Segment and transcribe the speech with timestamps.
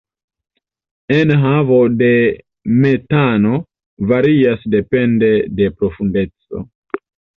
[1.17, 2.15] Enhavo de
[2.77, 3.59] metano
[4.13, 6.65] varias depende de profundeco.